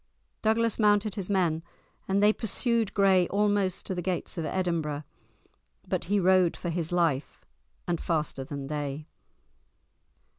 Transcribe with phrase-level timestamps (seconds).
[0.41, 1.61] Douglas mounted his men,
[2.07, 5.03] and they pursued Gray almost to the gates of Edinburgh;
[5.87, 7.45] but he rode for his life,
[7.87, 9.05] and faster than they.